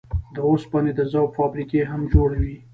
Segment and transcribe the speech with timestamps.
[0.33, 2.55] د اوسپنې د ذوب فابريکې هم جوړوي.